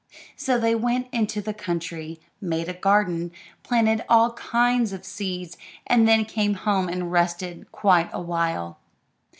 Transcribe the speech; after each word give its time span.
So 0.35 0.59
they 0.59 0.73
went 0.73 1.07
into 1.11 1.43
the 1.43 1.53
country, 1.53 2.19
made 2.41 2.67
a 2.67 2.73
garden, 2.73 3.31
planted 3.61 4.03
all 4.09 4.33
kinds 4.33 4.93
of 4.93 5.05
seeds, 5.05 5.57
and 5.85 6.07
then 6.07 6.25
came 6.25 6.55
home 6.55 6.89
and 6.89 7.11
rested 7.11 7.71
quite 7.71 8.09
a 8.11 8.19
while. 8.19 8.79